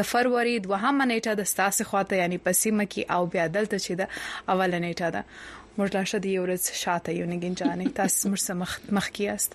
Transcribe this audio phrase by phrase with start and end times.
[0.00, 4.02] د فروری 2 نیټه د ستاسو خواته یعنی پسیمه کې او بیا دلته چې د
[4.54, 5.22] اول نیټه ده
[5.78, 9.54] موږ لا شته یو ورځ شاته یو نګنجانې تاسو موږ سره مخ کیاست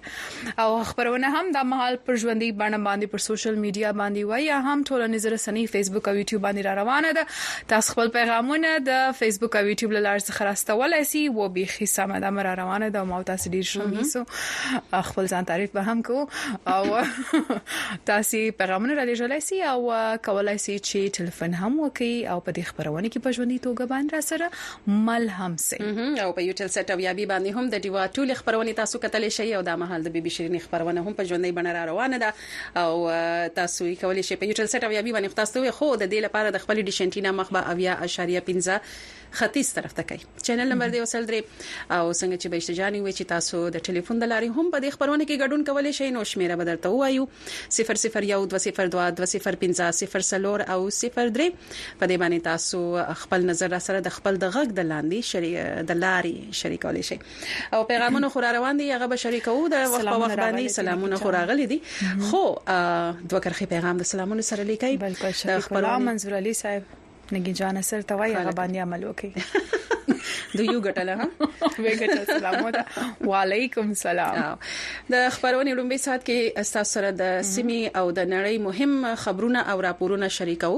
[0.64, 4.58] او خبرونه هم د مهال پر ژوندۍ باندې باندې پر سوشل میډیا باندې وای یا
[4.68, 7.26] هم ټولنیز رسنۍ فیسبوک او یوټیوب باندې را روانه ده
[7.74, 12.16] تاسو خپل پیغامونه د فیسبوک او یوټیوب لارې څخه راستولای شئ و به خې سم
[12.26, 14.26] ده را روانه ده او تاسو ډیر شمیسو
[15.12, 16.28] خپل ځان تعریف به هم کو
[16.78, 16.98] او
[18.06, 22.62] تاسو پیغامونه را لېږلای شئ او کولای شئ چې ټلیفون هم وکي او په دې
[22.74, 24.52] خبرونه کې په ژوندۍ توګه باندې را سره
[25.08, 28.72] مل هم سي او په یوټل سټ او یابي باندې هم د دیوا ټول خبرونه
[28.80, 31.84] تاسو کتلی شئ او د مهال د بیبي شیرین خبرونه هم په ژوندۍ بڼه را
[31.92, 32.30] روانه ده
[32.84, 32.94] او
[33.60, 36.48] تاسو یې کولی شئ په یوټل سټ او یابي باندې تاسو خو د دې لپاره
[36.56, 38.80] د خپل ډیشنټینا مخبه اویا اشاریه 15
[39.36, 41.42] ختیځ طرف ته کوي چینل نمبر دی وسل درې
[41.92, 44.90] او څنګه چې به اشتجاني وي چې تاسو د ټلیفون د لارې هم په دې
[44.98, 47.24] خبرونه کې ګډون کولای شئ نو شمیره بدلته وایو
[47.78, 48.30] 0012022050
[50.76, 52.78] او 03 په دې باندې تاسو
[53.24, 55.56] خپل نظر را سره د خپل د غږ د لاندې شریک
[55.94, 57.20] د لارې شریکولای شئ
[57.78, 61.38] او پیغامونه خور روان دي هغه به شریکو د وخت په وخت باندې سلامونه خور
[61.42, 61.80] راغلي دي
[62.30, 66.84] خو دوه کرخي پیغام د سلامونه سره لیکي د خبرو منظور علي صاحب
[67.36, 69.32] نګي جان سر ته وایي هغه باندې عمل وکړي
[70.08, 76.64] د یو ګټل هم وې ګټل سلام او علیکم سلام د خبرونې لومبي سات کې
[76.64, 80.72] اساس سره د سیمي او د نړۍ مهم خبرونه او راپورونه شریکو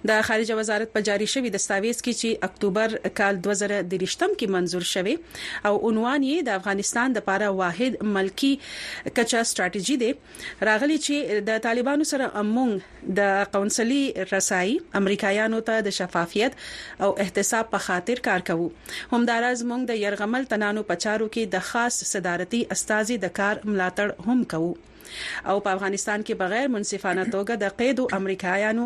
[0.08, 5.14] د خارجه وزارت په جاري شوی دستاویز کې چې اکتوبر کال 2013م کې منزور شوی
[5.68, 8.52] او عنوان یې د افغانستان د لپاره واحد ملکی
[9.18, 10.10] کچا ستراتیژي دی
[10.70, 16.56] راغلی چې د طالبانو سره امونګ د قونسلي رسایي امریکایانو ته د شفافیت
[17.06, 18.68] او احتساب په خاطر کار کوي
[19.14, 24.46] همدارز مونږ د يرغمل تنانو پچارو کې د خاص صدارتي استاذي د کار ملاتړ هم
[24.54, 24.72] کوو
[25.50, 28.84] او په افغانستان کې بغیر منصفانه توګه د قید او امریکایانو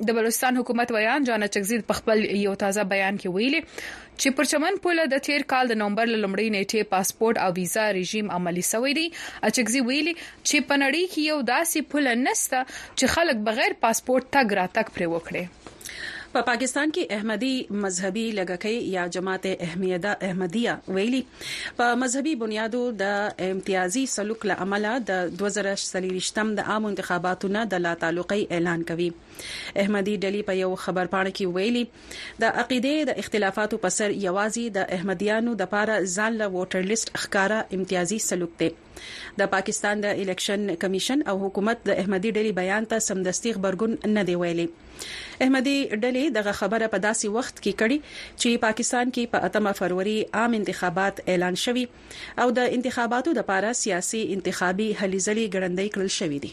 [0.12, 3.58] د بلوچستان حکومت ویان جان چغزید په خپل یو تازه بیان کې ویلي
[4.20, 8.64] چې پرچمن پوله د تیر کال د نومبر لومړۍ نیټه پاسپورت او ویزا رژیم عملی
[8.72, 9.06] شوی دی
[9.48, 10.14] اچګزي ویلي
[10.48, 12.58] چې پنړی کې یو داسې پوله نسته
[12.98, 15.44] چې خلک بغیر پاسپورت تګ را تک پرې وکړي
[16.34, 17.54] په پاکستان کې احمدي
[17.84, 21.20] مذهبي لګکې یا جماعت احمدیه احمدیه ویلي
[21.80, 27.82] په مذهبي بنیادو د امتیازي سلوک له عمله د 2023م د عام انتخاباتو نه د
[27.86, 29.08] لا تعلقې اعلان کوي
[29.84, 34.78] احمدي ډلې په یو خبر پاڼه کې ویلي د عقیده د اختلافاتو په سر یوازې
[34.78, 38.70] د احمدیانو د پاره ځان له ووټر لیست اخکارا امتیازي سلوک دی
[39.40, 44.22] د پاکستان د الیکشن کمیشن او حکومت د احمدي ډلې بیان ته سمدستي خبرګون نه
[44.28, 44.66] دی ویلي
[45.44, 47.98] احمدي ډلې دغه خبره په داسې وخت کې کړي
[48.40, 51.84] چې پاکستان کې په اتمه فروری عام انتخابات اعلان شوي
[52.44, 56.50] او د انتخاباتو لپاره سیاسي انتخابي هلي ځلې ګړندۍ کړل شوې دي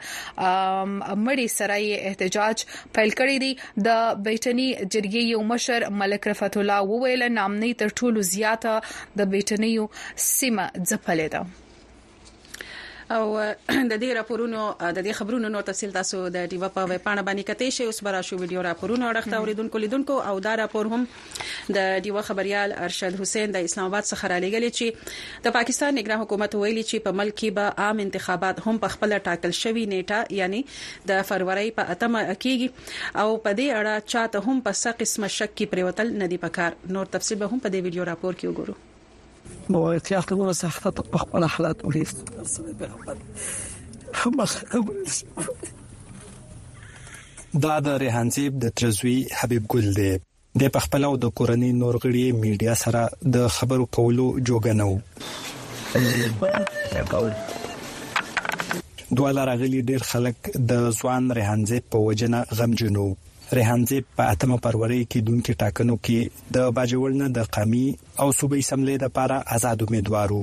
[1.27, 2.57] مړی سره یې احتجاج
[2.99, 3.53] پیل کړی دی
[3.87, 3.89] د
[4.27, 8.75] بیټنی جرګې یو مشر ملک رفعت الله وویل نامنې تر ټولو زیاته
[9.21, 9.85] د بیټنیو
[10.37, 11.43] سیمه ځپلې ده
[13.13, 13.25] او
[13.93, 14.61] د دې راپورونو
[14.97, 17.99] د دې خبرونو نور تفصيل تاسو د ډیوا په ویب پاڼه باندې کتئ شئ اوس
[18.07, 21.01] برا شو ویډیو راپورونه اړخ ته اوریدونکو لیدونکو او دا راپور هم
[21.77, 26.23] د ډیوا خبريال ارشد حسین د اسلام آباد څخه را لګل چې د پاکستان نگران
[26.25, 30.39] حکومت ویلي چې په ملک کې به عام انتخابات هم په خپل ټاکل شوی نیټه
[30.41, 30.63] یعنی
[31.13, 35.53] د فروری په اتمه کېږي او په دې اړه چاته هم په څه قسمه شک
[35.59, 38.79] کې پریوتل ندي پکار نور تفصيل به هم په دې ویډیو راپور کې وګورو
[39.71, 42.15] ويتيقظون صحة الطبخ ولا حلا توليف
[47.55, 50.11] دا د ریحان زیب د ترزوی حبیب ګل دی
[50.61, 53.03] د پخپل او د کورنۍ نورغړي میډیا سره
[53.37, 54.91] د خبرو کولو جوګنو
[59.19, 60.37] دوه لارغلي ډیر خلک
[60.73, 63.07] د ځوان ریحان زیب په وجنه غمجنو
[63.59, 66.21] ریحانځي په اتمه پروري کې دونکو ټاکنو کې
[66.57, 67.87] د باجوړ نه د قامي
[68.23, 70.41] او صوبې سملې د لپاره آزاد امیدوارو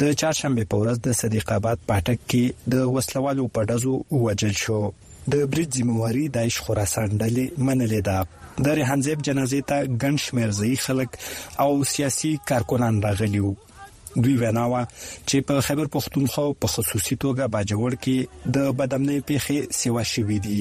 [0.00, 2.44] د چهارشنبه په ورځ د صدیق آباد پټک کې
[2.74, 3.94] د وسلوالو په ډزو
[4.24, 4.80] وجل شو
[5.34, 8.18] د بریټ زمواري د ایش خراسان ډلې منلې ده
[8.66, 11.10] د ریحانځيب جنازې ته ګنش مرزي خلک
[11.66, 13.54] او سیاسي کارکونان راغلي وو
[14.22, 14.82] دوی وناوه
[15.28, 20.58] چې په خبر پښتونخوا په خصوصي توګه باجوړ کې د بدامنې پیخي سیوا شوې دي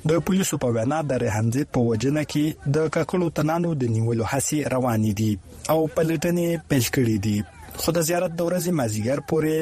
[0.08, 4.58] د پولیسو په وینا د رهنځي په وجنه کې د ککړو تنانو د نیولو هڅې
[4.74, 5.32] روانې دي
[5.74, 7.38] او پلټنې پیل کړې دي
[7.82, 9.58] خو د زیارت د ورځې مازیګر پورې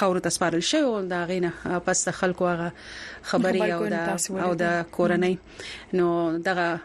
[0.00, 2.72] خاور تسپارل شوی او دا غینه پس خلکو هغه
[3.32, 4.10] خبري او د
[4.48, 4.68] او د
[4.98, 5.34] کورنۍ
[5.92, 6.80] نو دغه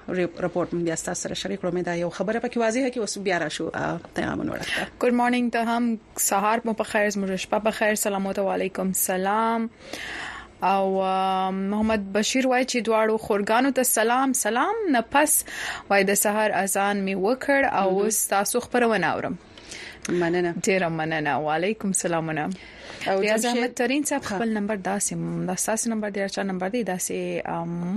[0.46, 3.38] رپورت موږ تاسو سره شریک کړو مې دا یو خبره پکې واضحه کې اوس بیا
[3.44, 3.68] راشو
[4.18, 5.84] تمام وړاندې ګډ مارنینګ ته هم
[6.30, 8.24] سهار په خیر زموږ شپه په خیر سلام
[8.56, 9.70] علیکم سلام
[10.72, 10.86] او
[11.72, 15.38] محمد بشیر وای چې دواړو خورګانو ته سلام سلام نه پس
[15.90, 19.36] وای د سهار اذان می وکړ او تاسو خبرونه اورم
[20.10, 22.50] مننه ډیره مننه وعليكم السلامونه
[23.08, 25.16] او ریاض احمد ترين صاحب خپل نمبر داسې
[25.50, 27.42] د اساس نمبر دی چې نمبر دی داسې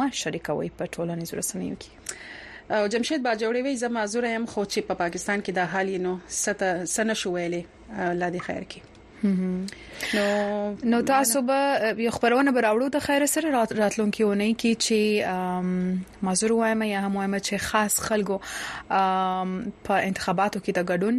[0.00, 4.80] ما شریکوي په ټولنیزو رسنیو کې او جمشید باجوړي وی زما زوره هم خو چې
[4.92, 6.64] په پاکستان کې د حالینو ست
[6.96, 7.62] سن شوېلې
[7.98, 13.50] الله دې خیر کړي نو نو تاسو به یو خبرونه به راوړو د خیر سره
[13.80, 18.38] راتلونکي ونه کی چې مزور وایم یا هم وایم چې خاص خلکو
[19.84, 21.16] په انتخاباتو کې د ګډون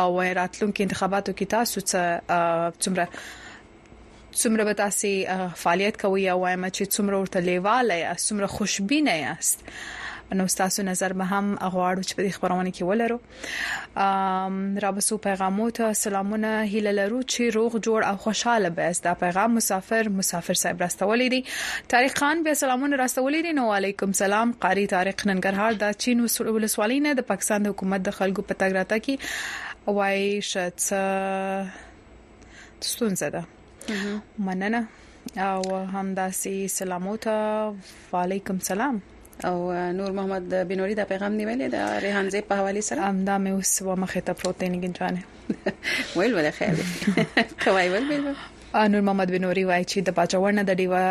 [0.01, 2.39] او راتلونکي انتخاباتو کې تاسو ته
[2.83, 3.07] څومره
[4.41, 5.07] څومره به تاسو
[5.63, 9.61] فعالیت کوي او وایم چې څومره ورته لیواله یا څومره خوشبينه یاست
[10.37, 13.17] نو تاسو نظر به هم غواړو چې په دې خبرونه کې ولرو
[14.05, 19.49] ام رابسو پیغامو ته سلامونه هیله لرو چې روغ جوړ او خوشاله به دا پیغام
[19.59, 21.41] مسافر مسافر صاحب راستولې دي
[21.95, 27.09] طارق خان به سلامونه راستولې دي نو علیکم سلام قاری طارق ننګرهار د چین ولسوالینه
[27.19, 30.21] د پاکستان د حکومت د خلکو پتاګراته کې وای
[30.53, 30.79] شت
[32.93, 33.43] ستونزه ده
[34.39, 34.85] مننه
[35.37, 37.31] او همداسي سلاموته
[38.13, 39.01] وعليكم سلام
[39.45, 43.49] او نور محمد بنوري دا پیغام نیولې دا ریحان زی په حواله سره امدا مې
[43.51, 45.21] اوس و مخه ته پروتین کې ځانه
[46.17, 46.75] ویل ولا خیر
[47.63, 48.25] کوي ویل ویل
[48.75, 51.03] نور محمد بنوري وایي چې د پاچاورنه د ډیوا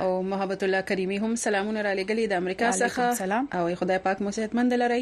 [0.03, 4.33] او محبت الله کریمی هم سلامونه را لګلې د امریکا څخه او خدای پاک مو
[4.39, 5.01] صحت مند لري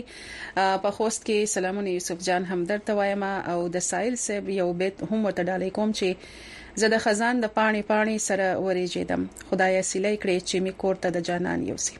[0.57, 5.23] په خوست کې سلامونه یوسف جان همدر توایما او د سایل سیب یو بیت هم
[5.25, 10.55] وتډالې کوم چې زه د خزان د پاڼې پاڼې سره ورېجېدم خدای سیلې کړې چې
[10.65, 11.95] می کورته د جانان یوسي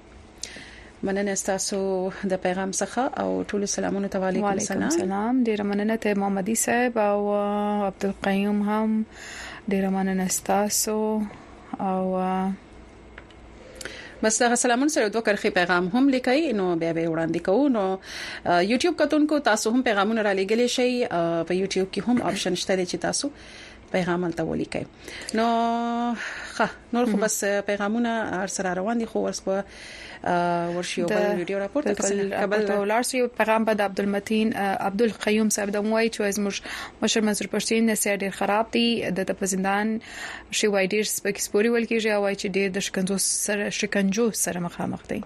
[1.10, 1.78] مننه تاسو
[2.32, 6.98] د پیغام څخه او ټول سلامونه ته وعلیکم السلام سلام ډیر مننه ته محمدي صاحب
[7.10, 9.04] او عبد القیوم هم
[9.74, 10.98] ډیر مننه تاسو
[11.90, 12.22] او
[14.24, 17.86] بس هغه سلامونه سره دوه کرخي پیغام هم لیکي نو بیا به وړاندې کوو نو
[17.86, 22.96] یوټیوب کتونکو تاسو هم پیغامونه را لګلی شئ په یوټیوب کې هم آپشن شته چې
[23.08, 23.32] تاسو
[23.94, 24.82] پیغام تل ولیکي
[25.40, 25.46] نو
[26.56, 27.38] ښه نور خو بس
[27.72, 29.56] پیغامونه ار سره روان دي خو ورس په
[30.26, 34.54] ورشي او بل ویډیو راپورته کول کابل ته ولاړ شي او پیغام به د عبدالمتین
[34.88, 36.56] عبدالقیوم صاحب د موای چې زموږ
[37.02, 38.86] مشر منصور پښتين نه سیر ډیر خراب دي
[39.18, 39.92] د تپزندان
[40.62, 44.60] شي وای ډیر سپک سپوري ول کیږي او چې ډیر د شکنجو سره شکنجو سره
[44.70, 45.20] مخامخ دي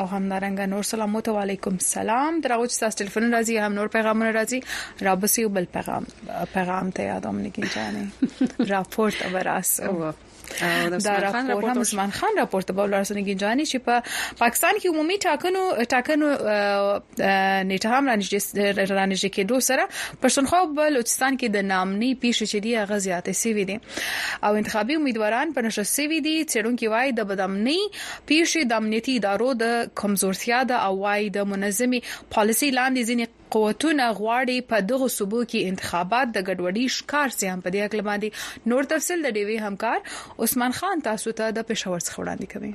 [0.00, 4.60] او هم نارنګ نور سلام علیکم سلام دروچ تاسو ټلیفون راځي هم نور پیغامونه راځي
[5.10, 6.06] رابسي بل پیغام
[6.54, 9.98] پیغام ته یادم نگی جانې راپورت ابراس او
[11.04, 14.02] دا راپور هم عثمان خان راپور ته بوله رسنګي جاني چې په
[14.40, 15.62] پاکستان کې عمومي ټاکنو
[15.94, 16.30] ټاکنو
[17.70, 19.86] نیټه هم رانیږي کې دوه سره
[20.24, 23.78] پښتونخوا بلوچستان کې د نامني پیښې چې دی هغه زیاتې سوي دي
[24.50, 29.52] او انتخابي امیدواران په نشه سوي دي چېرونکو وايي د بدامني پیښې د امنیتي ادارو
[29.64, 32.00] د کمزورتیا د اوای د منظمي
[32.36, 37.60] پالیسی لاندې ځینې قوتونه غواړي په دغه صوبو کې انتخابات د ګډوډۍ ښکار سي هم
[37.66, 38.28] په دې اړه باندې
[38.72, 39.98] نور تفصيل د ډیوي همکار
[40.46, 42.72] عثمان خان تاسو ته د پېښور څخه وړاندې کوي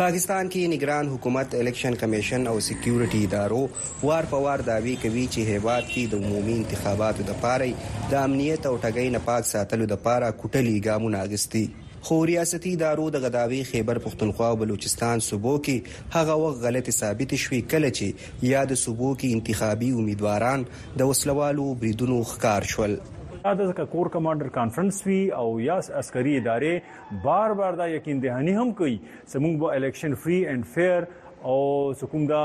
[0.00, 3.62] پاکستان کې نگران حکومت الیکشن کمیشن او سکیورټي ادارو
[4.10, 7.68] وار په وار داوی کوي چې هیواد کې د عمومي انتخاباتو د پاره
[8.12, 11.64] د امنیت او ټګۍ نه پاک ساتلو د پاره کوټلې ګامونه اغستي
[12.08, 17.34] خو ریاستي ادارو د غداوی خیبر پختونخوا او بلوچستان صوبو کې هغه وخت غلطي ثابت
[17.42, 20.64] شوې کله چې یاد صوبو کې انتخابي امیدواران
[21.02, 27.20] د وسلوالو بریدونو ښکار شول دا ځکه کور کمانډر کانفرنس وی او یا عسکري ادارې
[27.28, 31.10] بار بار دا یقین دهانی هم کوي چې موږ به الیکشن فری اینڈ فیر
[31.42, 32.40] او سکوم دا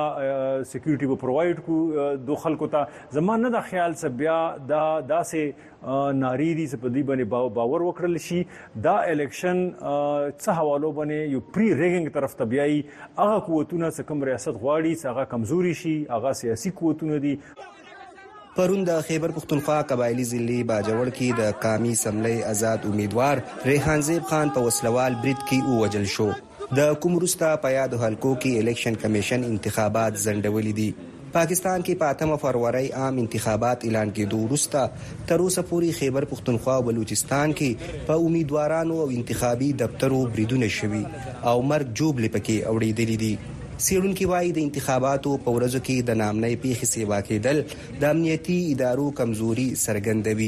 [0.71, 1.77] سکیورټي به پرووایډ کو
[2.27, 4.37] دو خلکو ته زمانه دا خیال څه بیا
[4.69, 8.39] دا داسې ناری دي چې په دې باندې باور وکړل شي
[8.85, 12.79] دا الیکشن څه حوالو باندې یو پری ریګینګ طرف ته بیاي
[13.19, 17.37] هغه قوتونه څه کم ریاست غواړي هغه کمزوري شي هغه سیاسي قوتونه دي
[18.57, 24.33] پرون د خیبر پختونخوا قبایلی ضلع باجوړ کې د قامي سملې آزاد امیدوار ریحان زیب
[24.33, 26.29] خان په وسلوال برید کې ووجل شو
[26.77, 30.93] د کوم روستا په یادو حلقو کې الیکشن کمیشن انتخابات ځنډولې دي
[31.35, 34.89] پاکستان کې په پا 8 فروری عام انتخابات اعلان کېدو وروسته
[35.31, 41.03] تر اوسه پوری خیبر پښتونخوا او بلوچستان کې په امیدوارانو او انتخابي دفترو بریدونه شوي
[41.45, 43.33] او مرګ جوړ لپاره کې اوړېدلې دي
[43.83, 47.57] سیرونکو وايي د انتخاباتو په ورځو کې د نامنې پیښې سیوا کېدل
[48.03, 50.47] د امنیتي ادارو کمزوري سرګندوي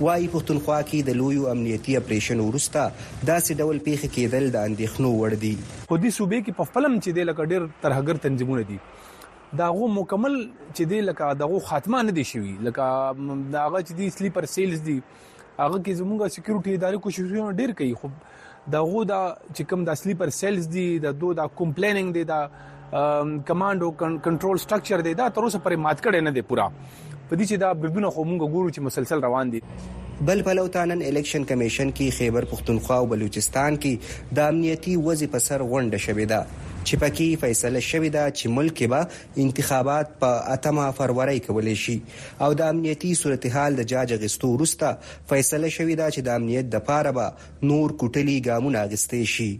[0.00, 5.38] وايي پښتونخوا کې د لویو امنیتي اپریشن ورسته داسې ډول پیښې کېدل د اندېښنو وړ
[5.46, 8.78] دي خو دې صوبې کې په فلم چې د لکه ډېر ترهګر تنظیمونه دي
[9.64, 14.50] داغه مکمل چې د لکه دغه خاتمه نه دي شوی لکه داغه چې د سلیپر
[14.58, 18.16] سیلز دي هغه کې زموږه سکیورټي ادارې کوششونه ډېر کوي خو
[18.74, 19.18] دغه دا
[19.54, 22.38] چې کوم د سلیپر سیلز دي د دوه دا کمپلینینګ دي دا
[23.50, 27.44] کمانډو کنټرول سټرکچر دی دا تر اوسه پرې مات کړي نه دی پورا په دې
[27.46, 29.62] چې دا بدونه خو مونږ ګورو چې مسلسل روان دي
[30.30, 35.66] بل پلوتانن الیکشن کمیشن کې خیبر پختونخوا او بلوچستان کې د امنیتي وضع په سر
[35.72, 39.00] غونډه شوې ده چې پکې فیصله شوې ده چې ملک به
[39.44, 41.96] انتخابات په اتمه فروری کې ولې شي
[42.46, 44.92] او د امنیتي صورتحال د جاج غستو وروسته
[45.32, 49.50] فیصله شوې ده چې د امنیت د پاره به نور کوټلي ګامونه اغستې شي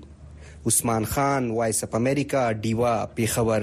[0.70, 3.62] عثمان خان وایس اپ امریکا دیوا پیښور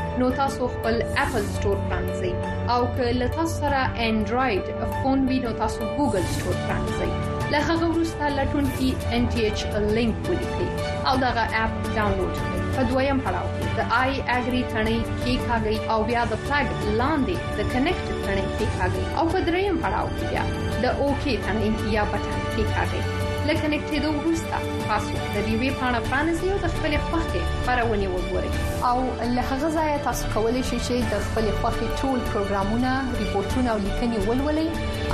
[0.21, 2.31] نو تاسو خپل اپل ستور پرانځئ
[2.71, 4.65] او که له تاسو سره انډراید
[5.03, 7.09] فون وي نو تاسو ګوګل ستور پرانځئ
[7.55, 9.63] له هغه وروسته لټون کې ان ټی ایچ
[9.97, 10.69] لینک ولیکئ
[11.13, 11.29] او دا
[11.63, 16.23] اپ ډاونلوډ کړئ په دویم پړاو کې د آی اګری ثنې کې ښاګي او بیا
[16.35, 16.69] د فلګ
[17.01, 20.43] لاندې د کنیکټ ثنې کې ښاګي او په دریم پړاو کې بیا
[20.87, 23.01] د اوکی ثنې یا بټن کې ښاګي
[23.47, 24.57] له کنیکټېدو وروسته
[24.89, 28.51] تاسو د ریوي پاڼه پرانیزئ او د خپل خوخي خبرونه وګورئ
[28.89, 32.91] او له هغه ځایه تاسو کولی شئ چې د خپل خوخي ټول پروګرامونه،
[33.23, 34.69] ریپورتونه او لیکنې ولولئ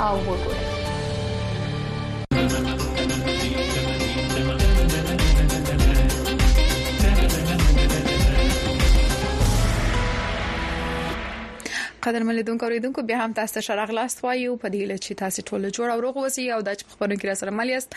[0.08, 0.76] او وګورئ
[12.08, 15.90] قدر ملیدونکو اوریدونکو بیا هم تاسو ته شرغلاست وایو په دې لچ تاسو ټول جوړ
[15.94, 17.96] او روغ اوسئ او د خبرونو کې را سره مالیاست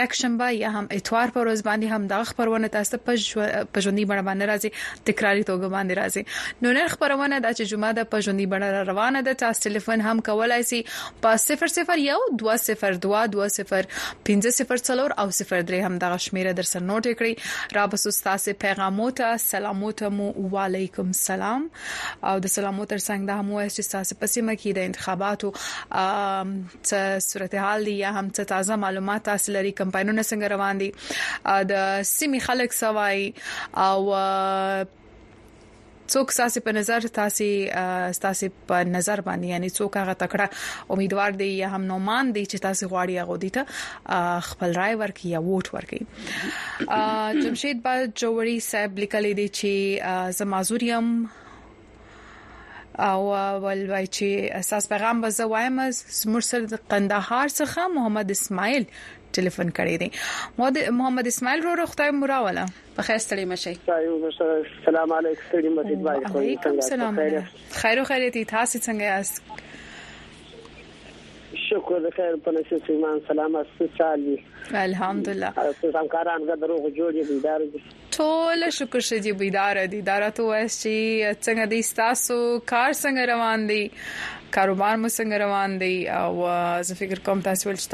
[0.00, 4.26] یک شنبه یا هم اتوار پر ورځ باندې هم د خبرونه تاسو ته پښوندې بڼه
[4.32, 9.24] باندې راځي تکراری توګه باندې راځي نو نن خبرونه د جمعه د پښوندې بڼه روانه
[9.30, 10.82] ده تاسو ټلیفون هم کولای شئ
[11.26, 13.64] په 001 202 20
[14.28, 17.40] 1504 او 03 هم دغه شمیره در سره نوٹ کړئ
[17.74, 21.70] را بس تاسو پیغاموته سلاموته مو وعليكم السلام
[22.22, 25.52] او د سلاموت تر څنګ د هم وایي چې تاسو پسې مکی د انتخاباتو
[25.90, 30.90] ا صورتحال دی یا هم څه تازه معلومات تاسو لري کمپاینونه څنګه روان دي
[31.74, 33.32] د سیمه خلک سوای
[33.84, 34.90] او
[36.14, 37.48] څوک ساسي په نظر تاسو
[38.24, 40.46] تاسو په نظر باندې یعنی څوک هغه تکړه
[40.96, 45.28] امیدوار دی یا هم نومان دی چې تاسو غواړي هغه دی ته خپل رائے ورکړي
[45.34, 51.08] یا ووټ ورکړي جمشید با جوړي صاحب لیکلي دي چې زمازوریم
[53.06, 53.20] او
[53.64, 58.86] ول وای چې اساس پیغام به زوایم از مرسل قندهار څخه محمد اسماعیل
[59.38, 62.64] ټلیفون کړی دی محمد اسماعیل رو خدای مراوله
[62.98, 63.74] په خیر ستړي مشي
[64.86, 67.20] سلام علیکم ستړي مشي بای وعلیکم سلام
[67.82, 69.34] خیر او خیریت تاسو څنګه یاست
[71.68, 77.38] شکر د خیر په نشو سیمان سلام استاله الحمدلله تاسو همکاران غوډه روغ جوړې دي
[77.48, 77.66] دارو
[78.16, 80.94] ټول شکر شې بیدار دي دا راته وایي چې
[81.44, 82.36] څنګه دي تاسو
[82.72, 83.80] کار څنګه روان دي
[84.56, 86.32] کاروبار مو څنګه روان دي او
[86.90, 87.88] زه فکر کوم تاسو ول چې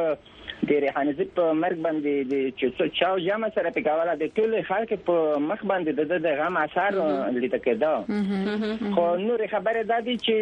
[0.70, 4.53] د ریحانه زیب په مرګ باندې د چوسو چاو جامه سره په کاواله د ټول
[4.68, 5.16] خلک په
[5.48, 6.98] مخ باندې د غم اثر
[7.40, 10.37] لیدل کېده خو نور خبره ده چې